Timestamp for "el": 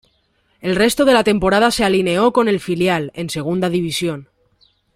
0.61-0.75, 2.47-2.59